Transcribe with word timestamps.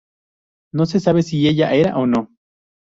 No 0.73 0.87
se 0.87 0.99
sabe 0.99 1.21
si 1.21 1.47
ella 1.47 1.73
era 1.75 1.95
o 1.99 2.07
no. 2.07 2.29